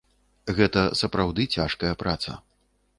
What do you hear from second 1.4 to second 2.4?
цяжкая праца.